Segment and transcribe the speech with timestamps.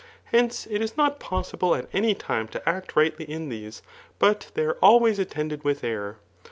[0.33, 3.83] Heocs^ it is not possible at any time to act rightly in thes^
[4.19, 6.17] boC they are always attended with error.